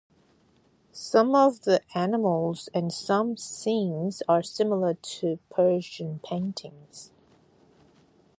Some 0.93 1.35
of 1.35 1.61
the 1.61 1.79
animals 1.93 2.69
and 2.73 2.91
some 2.91 3.37
scenes 3.37 4.23
are 4.27 4.41
similar 4.41 4.95
to 4.95 5.37
Persian 5.51 6.19
paintings. 6.25 7.11